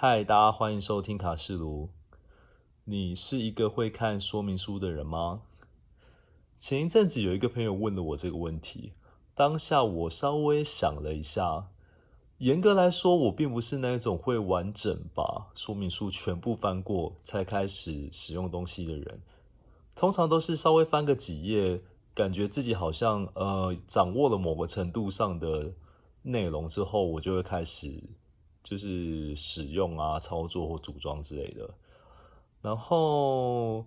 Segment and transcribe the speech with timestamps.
[0.00, 1.90] 嗨，大家欢迎收听卡式炉。
[2.84, 5.42] 你是一个会看说明书的人吗？
[6.56, 8.92] 前一阵子有一个朋友问了我这个问题，
[9.34, 11.70] 当下我稍微想了一下，
[12.36, 19.20] 严格来说，我并不是那种会完整把说明书全部翻过才开始使用东西的人。
[19.96, 21.82] 通常都是稍微翻个几页，
[22.14, 25.74] 感觉自己好像呃掌握了某个程度上的
[26.22, 28.00] 内容之后，我就会开始
[28.68, 31.70] 就是使用啊、操作或组装之类的。
[32.60, 33.86] 然后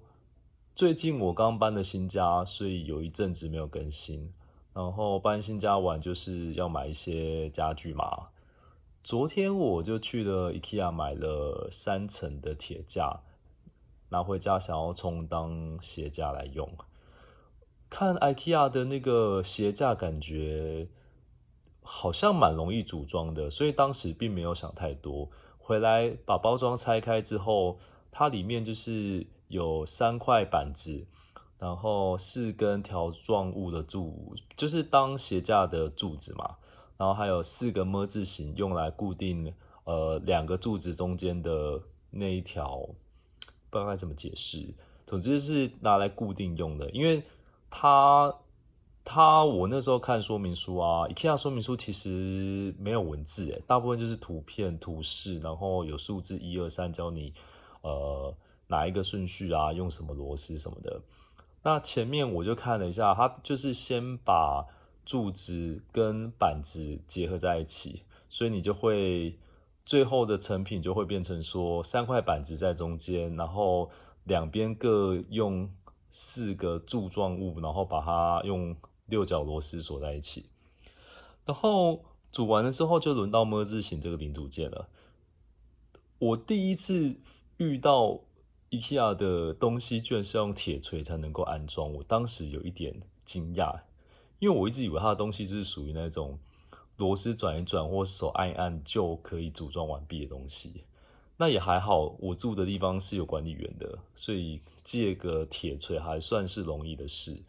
[0.74, 4.34] 最近我刚搬了新家，所以有一阵子没有更新。
[4.74, 8.30] 然后搬新家完就是要买一些家具嘛。
[9.04, 13.22] 昨天我就去了 IKEA 买了三层的铁架。
[14.14, 16.70] 拿回家想要充当鞋架来用，
[17.90, 20.90] 看 IKEA 的那个鞋架，感觉
[21.82, 25.30] 好像蛮容易组装的，所以当时并没有想太多。
[25.58, 27.78] 回来把包装拆开之后，
[28.12, 31.06] 它里面就是有三块板子，
[31.58, 36.58] 然后四根条状物的柱，就是当鞋架的柱子嘛，
[36.98, 39.54] 然后还有四个么字形，用来固定
[39.86, 42.88] 呃两个柱子中间的那一条。
[43.70, 44.74] 不知道该怎么解释，
[45.06, 46.90] 总之是拿来固定用的。
[46.90, 47.24] 因为
[47.70, 48.36] 它，
[49.04, 57.34] 它我那时候看说明书啊，IKEA 说明书其实没有文字，大部分就是图片、图示，然后有数字一二三，教你
[57.82, 58.34] 呃
[58.68, 61.02] 哪一个顺序啊，用什么螺丝什么的。
[61.64, 64.66] 那前面我就看了一下，它就是先把
[65.06, 69.38] 柱子跟板子结合在一起，所以你就会。
[69.84, 73.90] 最后的成品就会变成说，三块板子在中间，然后
[74.24, 75.70] 两边各用
[76.10, 78.74] 四个柱状物，然后把它用
[79.06, 80.46] 六角螺丝锁在一起。
[81.46, 84.90] 然后组完了之后，就轮到么字形这个零组件了。
[86.20, 87.18] 我第一次
[87.58, 88.22] 遇到
[88.70, 93.82] IKEA 的东西，居然是用铁锤才能够安装，我当时有一点惊讶，
[94.40, 96.40] 因为我一直以为它的东西是属于那种。
[96.98, 100.84] 螺丝转一转或手按一按就可以组装完毕的东西，
[101.38, 102.16] 那也还好。
[102.20, 107.42] 我住的地方是有管理员的，所以借个铁锤还算是容易的事。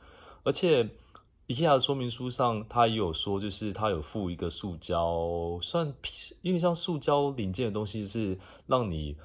[0.42, 0.88] 而且
[1.48, 5.92] IKEA 说明书上它也有说，就是它有附一个塑胶，算
[6.42, 9.16] 因为像塑胶零件的东西是让你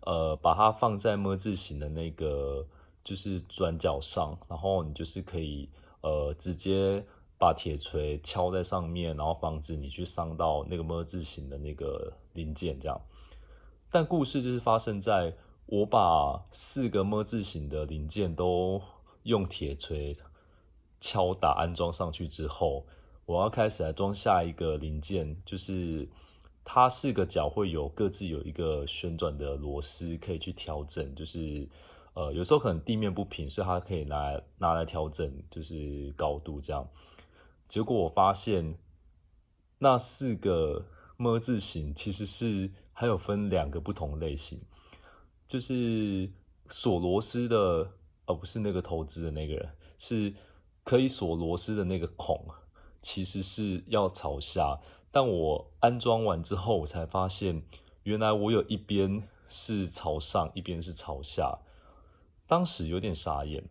[0.00, 2.66] 呃把它放在么字形的那个
[3.04, 5.68] 就是转角上，然后你就是可以
[6.00, 7.04] 呃直接。
[7.38, 12.98] 把铁锤敲在上面，然后防止你去伤到那个么字形的那个零件，这样。
[13.90, 15.36] 但故事就是发生在
[15.66, 18.80] 我把四个么字形的零件都
[19.24, 20.16] 用铁锤
[21.06, 22.84] 敲打安装上去之后，
[23.26, 26.08] 我要开始来装下一个零件，就是
[26.64, 31.68] 它四个角会有各自有一个旋转的螺丝可以去调整，就是
[32.14, 36.88] 呃有时候可能地面不平，所以它可以拿来拿来调整，就是高度这样。
[37.68, 38.76] 结果我发现，
[39.78, 40.86] 那四个
[41.16, 44.60] 么字形其实是还有分两个不同类型，
[45.46, 46.28] 就是
[46.68, 47.92] 锁螺丝的，
[48.26, 50.34] 而不是那个投资的那个人，是
[50.86, 52.46] 可以锁螺丝的那个孔，
[53.02, 54.78] 其实是要朝下。
[55.10, 57.64] 但我安装完之后，我才发现，
[58.04, 61.58] 原来我有一边是朝上，一边是朝下。
[62.46, 63.64] 当时有点傻眼，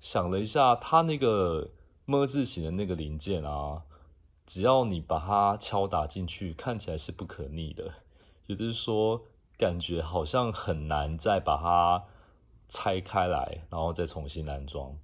[0.00, 1.70] 想了一下，他那个。
[2.06, 3.84] 么字形的那个零件啊，
[4.44, 7.94] 只要你把它敲打进去，看起来是不可逆的。
[8.48, 9.22] 也就是说，
[9.56, 12.06] 感觉好像很难再把它
[12.68, 14.98] 拆开来，然后再重新安装。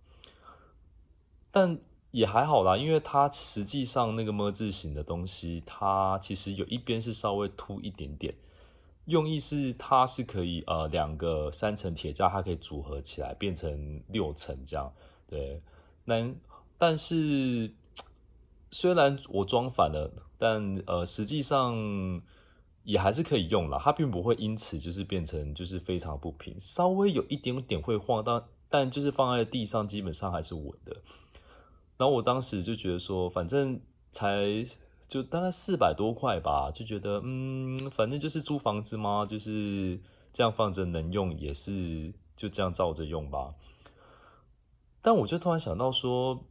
[1.56, 1.78] 但
[2.11, 8.34] 也还好啦，因为它实际上那个么字形的东西，它其实有一边是稍微凸一点点，
[9.06, 14.93] 用意是它是可以呃两个三层铁架，它可以组合起来变成六层这样。
[15.27, 15.62] 对，
[16.05, 16.34] 那。
[16.78, 17.73] 但是，
[18.71, 21.75] 虽然我装反了，但呃，实际上
[22.84, 23.81] 也还是可以用啦。
[23.83, 31.00] 它并不会因此就是变成就是非常不平，稍微有一点点会晃，但但就是放在地上基本上还是稳的。
[31.96, 34.64] 然后我当时就觉得说，反正才
[35.06, 40.00] 就大概四百多块吧，就觉得嗯，反正就是租房子嘛，就是
[40.32, 43.52] 这样放着能用也是就这样照着用吧。
[45.00, 46.44] 但我就突然想到说。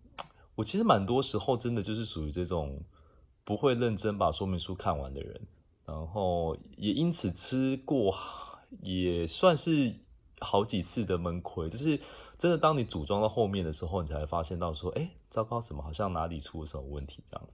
[0.57, 2.81] 我其实蛮多时候真的就是属于这种
[3.43, 5.41] 不会认真把说明书看完的人，
[5.85, 8.15] 然后也因此吃过
[8.81, 9.93] 也算是
[10.39, 11.69] 好几次的闷亏。
[11.69, 11.99] 就是
[12.37, 17.47] 真的，当你组装到后面的时候，你才会发现到说，哎，糟糕，什么好像哪里出了什么问题这样？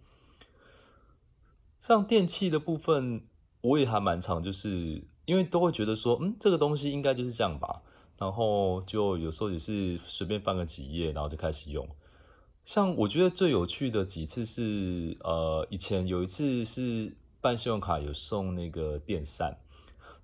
[1.80, 3.24] 像电器的部分，
[3.62, 7.81] 我也还蛮常，就是因为都会觉得说，嗯，这个东西应该就是这样吧，
[8.18, 11.88] 然后就有时候也是随便翻个几页，然后就开始用。
[12.63, 19.57] 像我觉得最有趣的几次是，呃，以前有一次是办信用卡有送那个电扇，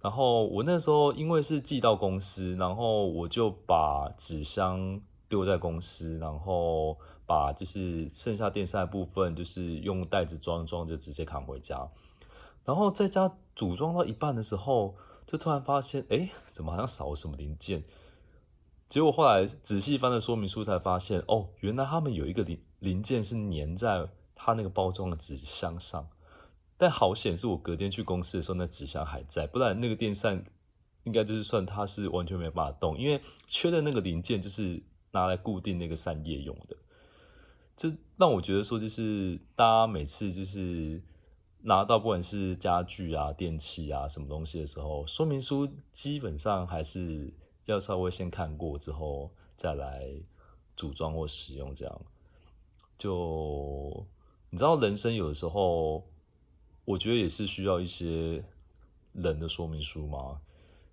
[0.07, 11.89] 然后我那时候因为是寄到公司，然后我就把纸箱丢在公司，然后把就是剩下电扇部分就是用袋子装装，就直接扛回家。
[12.63, 14.95] 然后在家组装到一半的时候，
[15.25, 17.83] 就突然发现，哎，怎么好像少了什么零件？
[18.87, 26.07] 结果后来仔细翻了说明书，才发现哦，原来他们有一个零零件是粘在他那个包装的纸箱上。
[26.77, 30.43] 但好险是我隔天去公司的时候，那纸箱还在，不然那个电扇
[31.03, 36.77] 应该就是算它是完全没办法动，因为缺的那个零件就是拿来固定那个扇叶用的。
[37.75, 41.01] 这让我觉得说，就是大家每次就是
[41.61, 47.33] 拿到不管是家具啊、电器啊什么东西的时候，说明书基本上还是。
[47.67, 50.09] 要稍微先看过之后再来
[50.77, 52.01] 组装或使用，这样
[52.97, 54.07] 就
[54.49, 56.07] 你知道，人生有的时候，
[56.87, 58.45] 我觉得也是需要一些
[59.11, 60.39] 人的说明书嘛。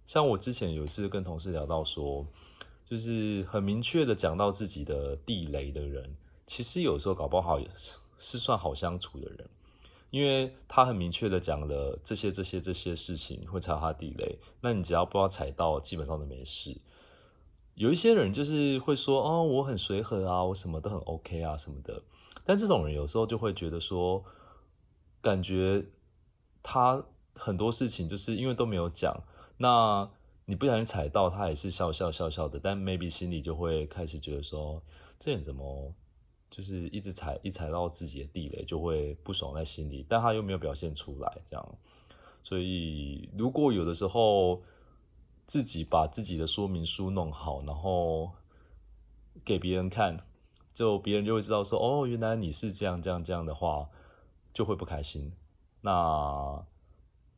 [0.04, 2.26] 像我之前有一次跟同事聊到说，
[2.84, 9.48] 就是很明确的讲到自己的地雷的人，其实有时候搞不好也是是算好相处的人。
[10.10, 16.76] 因为他很明确的讲了这些、这些、这些事情会踩他地雷，那你只要不要踩到，基本上都没事。
[17.74, 22.02] 有一些人就是会说，哦，我很随和啊，我什么都很 OK 啊什么的。
[22.44, 24.22] 但这种人有时候就会觉得说，
[25.24, 25.86] 感觉
[26.62, 27.02] 他
[27.34, 29.24] 很多事情就是因为都没有讲，
[29.56, 30.10] 那
[30.44, 34.82] 你不小心踩到，他也是笑笑笑笑的，但 maybe 心里就会开始觉得说，
[35.18, 35.94] 这人怎么？
[36.50, 41.78] 就是一直踩，一踩到自己的地雷，就会不爽在心里，但他又没有表现出来，这样。
[42.44, 44.62] 所以，如果有的时候
[45.46, 48.30] 自己把自己的说明书弄好，然后
[49.44, 50.24] 给别人看，
[50.72, 53.88] 就别人就会知道说，哦，原来你是这样这样这样的话，
[54.54, 55.30] 就会不开心。
[55.82, 56.64] 那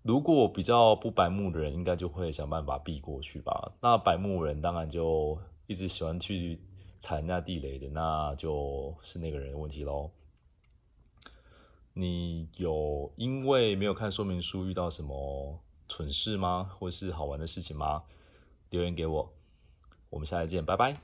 [0.03, 3.73] 如果比较不白目的人，应该就会想办法避过去吧。
[3.81, 5.37] 那白目人当然就
[5.67, 6.61] 一直喜欢去。
[6.99, 10.11] 踩那地雷的，那就是那个人的问题喽。
[11.93, 16.71] 你有因为没有看说明书遇到什么蠢事吗？
[16.79, 18.05] 或是好玩的事情吗？
[18.71, 19.31] 留言给我，
[20.09, 20.97] 我们下次见，拜拜。